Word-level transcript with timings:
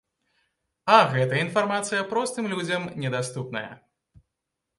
А 0.93 0.95
гэтая 1.11 1.41
інфармацыя 1.47 2.07
простым 2.15 2.49
людзям 2.55 2.89
недаступная. 3.05 3.69